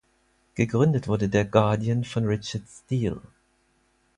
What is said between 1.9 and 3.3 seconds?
von Richard Steele.